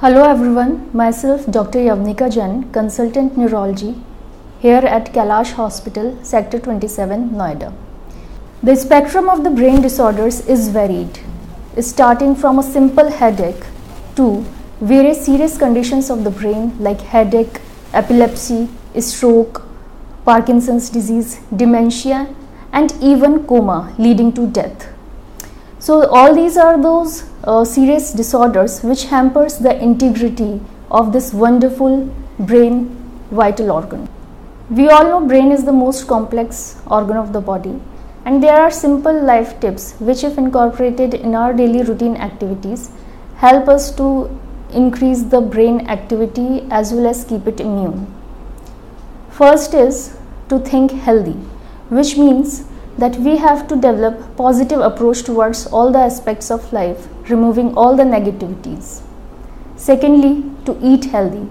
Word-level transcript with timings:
Hello 0.00 0.22
everyone, 0.22 0.88
myself 0.92 1.44
Dr. 1.50 1.80
Yavnika 1.80 2.32
Jain, 2.32 2.70
consultant 2.70 3.36
neurology 3.36 3.96
here 4.60 4.84
at 4.96 5.12
Kailash 5.12 5.54
Hospital, 5.54 6.16
Sector 6.22 6.60
27, 6.60 7.30
Noida. 7.30 7.72
The 8.62 8.76
spectrum 8.76 9.28
of 9.28 9.42
the 9.42 9.50
brain 9.50 9.82
disorders 9.82 10.38
is 10.46 10.68
varied, 10.68 11.18
starting 11.80 12.36
from 12.36 12.60
a 12.60 12.62
simple 12.62 13.10
headache 13.10 13.64
to 14.14 14.44
various 14.80 15.24
serious 15.26 15.58
conditions 15.58 16.10
of 16.10 16.22
the 16.22 16.30
brain 16.30 16.78
like 16.78 17.00
headache, 17.00 17.60
epilepsy, 17.92 18.68
stroke, 19.00 19.66
Parkinson's 20.24 20.90
disease, 20.90 21.40
dementia, 21.56 22.32
and 22.72 22.92
even 23.02 23.44
coma 23.48 23.92
leading 23.98 24.32
to 24.32 24.46
death. 24.46 24.86
So 25.80 26.06
all 26.08 26.34
these 26.34 26.56
are 26.56 26.80
those 26.80 27.24
uh, 27.44 27.64
serious 27.64 28.12
disorders 28.12 28.82
which 28.82 29.04
hampers 29.04 29.58
the 29.58 29.80
integrity 29.80 30.60
of 30.90 31.12
this 31.12 31.32
wonderful 31.32 32.12
brain 32.40 32.96
vital 33.30 33.70
organ. 33.70 34.08
We 34.70 34.88
all 34.88 35.04
know 35.04 35.26
brain 35.26 35.52
is 35.52 35.64
the 35.64 35.72
most 35.72 36.08
complex 36.08 36.80
organ 36.86 37.16
of 37.16 37.32
the 37.32 37.40
body 37.40 37.80
and 38.24 38.42
there 38.42 38.60
are 38.60 38.70
simple 38.70 39.22
life 39.22 39.60
tips 39.60 39.94
which 40.00 40.24
if 40.24 40.36
incorporated 40.36 41.14
in 41.14 41.34
our 41.34 41.54
daily 41.54 41.82
routine 41.82 42.16
activities 42.16 42.90
help 43.36 43.68
us 43.68 43.94
to 43.94 44.28
increase 44.72 45.22
the 45.22 45.40
brain 45.40 45.88
activity 45.88 46.66
as 46.70 46.92
well 46.92 47.06
as 47.06 47.24
keep 47.24 47.46
it 47.46 47.60
immune. 47.60 48.12
First 49.30 49.74
is 49.74 50.18
to 50.48 50.58
think 50.58 50.90
healthy 50.90 51.38
which 51.88 52.16
means 52.16 52.67
that 52.98 53.16
we 53.16 53.36
have 53.36 53.66
to 53.68 53.76
develop 53.76 54.36
positive 54.36 54.80
approach 54.80 55.22
towards 55.22 55.66
all 55.66 55.92
the 55.92 55.98
aspects 55.98 56.50
of 56.50 56.72
life 56.72 57.06
removing 57.30 57.74
all 57.76 57.96
the 57.96 58.02
negativities. 58.02 59.02
Secondly 59.76 60.32
to 60.66 60.78
eat 60.82 61.04
healthy 61.16 61.46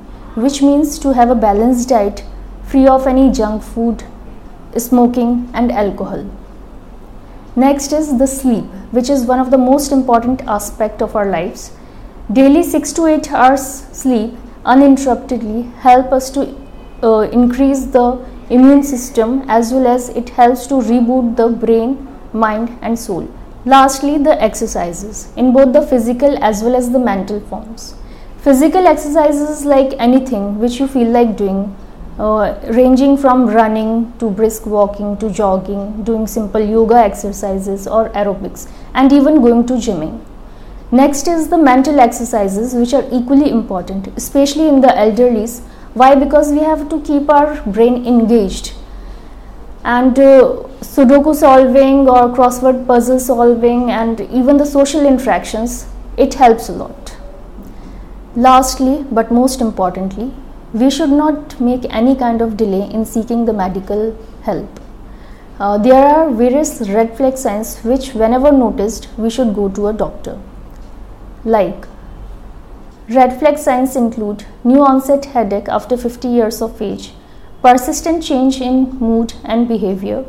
which 0.46 0.62
means 0.62 1.00
to 1.00 1.14
have 1.14 1.30
a 1.30 1.41
balanced 1.48 1.90
diet 1.90 2.24
free 2.63 2.88
of 2.88 3.08
any 3.08 3.32
junk 3.32 3.63
food 3.63 4.04
smoking 4.77 5.49
and 5.54 5.71
alcohol. 5.71 6.26
Next 7.55 7.93
is 7.93 8.18
the 8.18 8.27
sleep 8.27 8.66
which 8.91 9.10
is 9.10 9.24
one 9.26 9.40
of 9.40 9.49
the 9.52 9.58
most 9.58 9.91
important 9.91 10.41
aspect 10.41 11.02
of 11.02 11.16
our 11.16 11.26
lives. 11.26 11.71
Daily 12.32 12.62
6 12.62 12.93
to 12.93 13.05
8 13.08 13.32
hours 13.32 13.66
sleep 13.93 14.36
uninterruptedly 14.66 15.64
help 15.88 16.12
us 16.12 16.30
to 16.32 16.41
uh, 17.02 17.21
increase 17.32 17.86
the 17.86 18.05
immune 18.49 18.84
system 18.84 19.43
as 19.48 19.73
well 19.73 19.87
as 19.87 20.09
it 20.09 20.29
helps 20.29 20.67
to 20.67 20.76
reboot 20.76 21.35
the 21.35 21.49
brain, 21.49 22.07
mind 22.34 22.77
and 22.81 22.98
soul. 22.98 23.27
Lastly, 23.65 24.17
the 24.17 24.41
exercises 24.41 25.34
in 25.35 25.51
both 25.51 25.73
the 25.73 25.81
physical 25.81 26.41
as 26.41 26.63
well 26.63 26.75
as 26.75 26.91
the 26.91 26.99
mental 26.99 27.41
forms. 27.41 27.95
Physical 28.37 28.87
exercises 28.87 29.65
like 29.65 29.93
anything 29.99 30.59
which 30.59 30.79
you 30.79 30.87
feel 30.87 31.09
like 31.09 31.35
doing, 31.35 31.75
uh, 32.18 32.57
ranging 32.70 33.18
from 33.18 33.45
running 33.48 34.13
to 34.20 34.29
brisk 34.29 34.65
walking 34.65 35.18
to 35.18 35.29
jogging, 35.29 36.03
doing 36.03 36.25
simple 36.25 36.62
yoga 36.62 36.95
exercises 36.95 37.87
or 37.87 38.09
aerobics, 38.12 38.70
and 38.93 39.12
even 39.12 39.41
going 39.41 39.65
to 39.65 39.73
gymming. 39.73 40.23
Next 40.90 41.27
is 41.27 41.49
the 41.49 41.57
mental 41.57 41.99
exercises, 41.99 42.73
which 42.73 42.93
are 42.93 43.03
equally 43.12 43.51
important, 43.51 44.07
especially 44.15 44.70
in 44.70 44.79
the 44.79 44.87
elderlies 44.87 45.62
why? 45.98 46.15
Because 46.15 46.51
we 46.51 46.59
have 46.59 46.90
to 46.90 47.01
keep 47.01 47.29
our 47.29 47.62
brain 47.63 48.05
engaged. 48.05 48.73
And 49.84 50.17
uh, 50.20 50.63
Sudoku 50.81 51.34
solving 51.34 52.09
or 52.09 52.29
crossword 52.35 52.85
puzzle 52.87 53.20
solving 53.20 53.90
and 53.90 54.21
even 54.21 54.57
the 54.57 54.65
social 54.65 55.05
interactions, 55.05 55.87
it 56.18 56.34
helps 56.34 56.70
a 56.70 56.73
lot. 56.73 57.15
Lastly, 58.35 59.05
but 59.12 59.31
most 59.31 59.62
importantly, 59.62 60.31
we 60.73 60.90
should 60.90 61.09
not 61.09 61.59
make 61.59 61.85
any 61.90 62.15
kind 62.15 62.41
of 62.41 62.57
delay 62.57 62.90
in 62.91 63.05
seeking 63.05 63.45
the 63.45 63.53
medical 63.53 64.18
help. 64.44 64.79
Uh, 65.59 65.78
there 65.78 66.06
are 66.06 66.30
various 66.30 66.81
red 66.90 67.16
flag 67.18 67.38
signs 67.38 67.80
which, 67.80 68.13
whenever 68.13 68.52
noticed, 68.52 69.07
we 69.18 69.30
should 69.30 69.56
go 69.56 69.69
to 69.69 69.88
a 69.88 69.94
doctor. 69.94 70.38
Like 71.46 71.88
Red 73.09 73.40
flag 73.40 73.57
signs 73.57 73.95
include 73.95 74.44
new 74.66 74.84
onset 74.84 75.23
headache 75.25 75.69
after 75.69 75.95
50 75.95 76.28
years 76.28 76.62
of 76.62 76.81
age, 76.81 77.13
persistent 77.62 78.22
change 78.22 78.59
in 78.59 78.90
mood 79.00 79.34
and 79.45 79.66
behavior, 79.66 80.25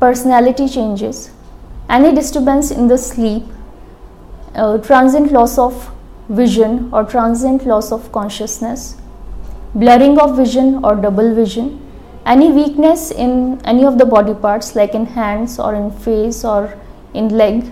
personality 0.00 0.66
changes, 0.66 1.30
any 1.90 2.14
disturbance 2.14 2.70
in 2.70 2.88
the 2.88 2.96
sleep, 2.96 3.42
uh, 4.54 4.78
transient 4.78 5.32
loss 5.32 5.58
of 5.58 5.92
vision 6.30 6.88
or 6.94 7.04
transient 7.04 7.66
loss 7.66 7.92
of 7.92 8.10
consciousness, 8.10 8.96
blurring 9.74 10.18
of 10.18 10.38
vision 10.38 10.82
or 10.82 10.96
double 10.96 11.34
vision, 11.34 11.78
any 12.24 12.50
weakness 12.50 13.10
in 13.10 13.60
any 13.66 13.84
of 13.84 13.98
the 13.98 14.06
body 14.06 14.32
parts 14.32 14.74
like 14.74 14.94
in 14.94 15.04
hands 15.04 15.58
or 15.58 15.74
in 15.74 15.90
face 15.90 16.42
or 16.42 16.78
in 17.12 17.28
leg 17.28 17.70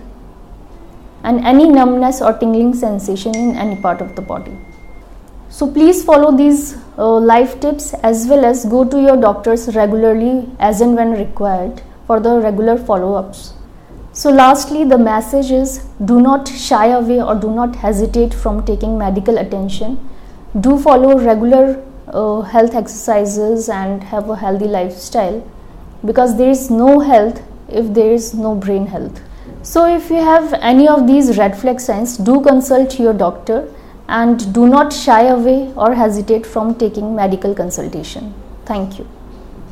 and 1.23 1.45
any 1.45 1.67
numbness 1.67 2.21
or 2.21 2.33
tingling 2.33 2.73
sensation 2.73 3.35
in 3.35 3.55
any 3.55 3.75
part 3.75 4.01
of 4.01 4.15
the 4.15 4.21
body. 4.21 4.55
So 5.49 5.69
please 5.71 6.03
follow 6.03 6.35
these 6.35 6.77
uh, 6.97 7.19
life 7.19 7.59
tips 7.59 7.93
as 7.95 8.27
well 8.27 8.45
as 8.45 8.65
go 8.65 8.85
to 8.85 9.01
your 9.01 9.17
doctors 9.17 9.75
regularly 9.75 10.47
as 10.59 10.79
and 10.79 10.95
when 10.95 11.11
required 11.11 11.81
for 12.05 12.19
the 12.19 12.39
regular 12.39 12.77
follow-ups. 12.77 13.53
So 14.13 14.29
lastly 14.29 14.83
the 14.83 14.97
message 14.97 15.51
is 15.51 15.85
do 16.05 16.21
not 16.21 16.47
shy 16.47 16.87
away 16.87 17.21
or 17.21 17.35
do 17.35 17.51
not 17.51 17.75
hesitate 17.75 18.33
from 18.33 18.65
taking 18.65 18.97
medical 18.97 19.37
attention. 19.37 19.97
Do 20.59 20.77
follow 20.79 21.17
regular 21.17 21.83
uh, 22.07 22.41
health 22.41 22.75
exercises 22.75 23.69
and 23.69 24.03
have 24.03 24.29
a 24.29 24.35
healthy 24.35 24.65
lifestyle 24.65 25.47
because 26.05 26.37
there 26.37 26.49
is 26.49 26.69
no 26.69 26.99
health 26.99 27.41
if 27.69 27.93
there 27.93 28.11
is 28.11 28.33
no 28.33 28.55
brain 28.55 28.87
health. 28.87 29.21
So 29.61 29.85
if 29.85 30.09
you 30.09 30.17
have 30.17 30.53
any 30.53 30.87
of 30.87 31.05
these 31.05 31.37
red 31.37 31.57
flag 31.57 31.81
signs, 31.81 32.17
do 32.17 32.41
consult 32.41 32.97
your 32.97 33.13
doctor 33.13 33.67
and 34.07 34.53
do 34.53 34.67
not 34.67 34.93
shy 34.93 35.23
away 35.27 35.73
or 35.75 35.93
hesitate 35.93 36.45
from 36.45 36.75
taking 36.75 37.15
medical 37.15 37.53
consultation. 37.53 38.33
Thank 38.65 38.97
you. 38.97 39.07